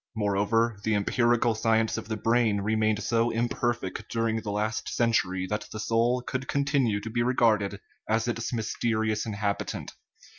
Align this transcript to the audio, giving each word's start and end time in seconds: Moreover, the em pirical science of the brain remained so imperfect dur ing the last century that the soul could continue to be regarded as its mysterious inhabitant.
Moreover, 0.15 0.79
the 0.83 0.95
em 0.95 1.05
pirical 1.05 1.55
science 1.55 1.95
of 1.95 2.07
the 2.07 2.17
brain 2.17 2.61
remained 2.61 3.03
so 3.03 3.29
imperfect 3.29 4.09
dur 4.09 4.29
ing 4.29 4.41
the 4.41 4.49
last 4.49 4.89
century 4.89 5.45
that 5.45 5.67
the 5.71 5.79
soul 5.79 6.23
could 6.23 6.47
continue 6.47 6.99
to 6.99 7.09
be 7.11 7.21
regarded 7.21 7.79
as 8.09 8.27
its 8.27 8.51
mysterious 8.51 9.27
inhabitant. 9.27 9.91